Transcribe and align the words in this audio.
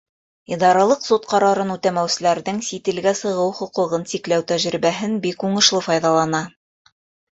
Идаралыҡ 0.55 1.03
суд 1.07 1.27
ҡарарын 1.33 1.73
үтәмәүселәрҙең 1.75 2.63
сит 2.69 2.89
илгә 2.93 3.13
сығыу 3.21 3.53
хоҡуғын 3.61 4.09
сикләү 4.15 4.47
тәжрибәһен 4.53 5.15
бик 5.27 5.47
уңышлы 5.51 5.87
файҙалана. 5.91 6.43